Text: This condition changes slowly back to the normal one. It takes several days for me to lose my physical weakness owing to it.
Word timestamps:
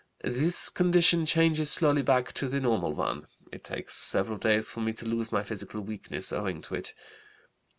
This 0.23 0.71
condition 0.71 1.27
changes 1.27 1.69
slowly 1.69 2.01
back 2.01 2.33
to 2.33 2.47
the 2.47 2.59
normal 2.59 2.91
one. 2.93 3.27
It 3.51 3.63
takes 3.63 3.95
several 3.97 4.39
days 4.39 4.67
for 4.67 4.79
me 4.81 4.93
to 4.93 5.05
lose 5.05 5.31
my 5.31 5.43
physical 5.43 5.79
weakness 5.81 6.33
owing 6.33 6.63
to 6.63 6.73
it. 6.73 6.95